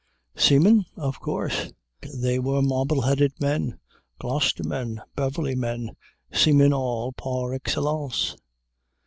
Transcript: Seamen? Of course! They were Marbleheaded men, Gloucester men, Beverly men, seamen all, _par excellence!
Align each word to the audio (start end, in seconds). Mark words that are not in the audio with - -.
Seamen? 0.35 0.87
Of 0.97 1.19
course! 1.19 1.71
They 2.01 2.39
were 2.39 2.63
Marbleheaded 2.63 3.39
men, 3.39 3.77
Gloucester 4.17 4.63
men, 4.63 4.99
Beverly 5.15 5.53
men, 5.53 5.95
seamen 6.33 6.73
all, 6.73 7.13
_par 7.13 7.55
excellence! 7.55 8.35